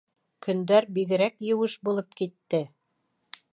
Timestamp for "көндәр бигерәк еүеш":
0.45-1.77